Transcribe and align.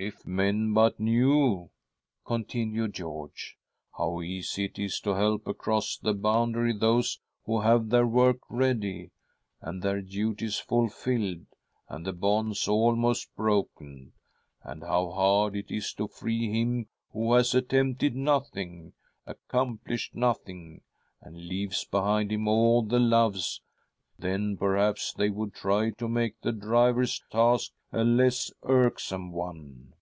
If 0.00 0.24
men 0.24 0.74
but 0.74 1.00
knew," 1.00 1.70
continued 2.24 2.94
George," 2.94 3.56
how 3.98 4.22
easy 4.22 4.66
it 4.66 4.78
is 4.78 5.00
to 5.00 5.14
help 5.16 5.48
across 5.48 5.96
the 5.96 6.14
boundary 6.14 6.72
those 6.72 7.18
who 7.46 7.62
have 7.62 7.88
their 7.88 8.06
work 8.06 8.38
ready, 8.48 9.10
and 9.60 9.82
their 9.82 10.00
duties 10.00 10.60
fulfilled, 10.60 11.46
and 11.88 12.06
the 12.06 12.12
bonds 12.12 12.68
almost 12.68 13.34
broken, 13.34 14.12
and 14.62 14.84
how 14.84 15.10
hard 15.10 15.56
it 15.56 15.72
is 15.72 15.92
to 15.94 16.06
free 16.06 16.48
him 16.48 16.86
who 17.10 17.32
has 17.32 17.52
attempted 17.52 18.14
nothing, 18.14 18.92
accom 19.26 19.80
plished 19.84 20.14
nothing,, 20.14 20.82
and 21.20 21.36
leaves 21.48 21.84
behind 21.84 22.30
him 22.30 22.46
all 22.46 22.88
he 22.88 22.96
loves, 23.00 23.62
then 24.20 24.56
perhaps 24.56 25.12
they 25.12 25.30
would 25.30 25.54
try 25.54 25.90
to 25.90 26.08
make 26.08 26.40
the 26.40 26.50
driver's 26.52 27.20
task 27.30 27.72
a 27.92 28.02
less 28.02 28.52
irksome 28.64 29.30
one." 29.32 29.94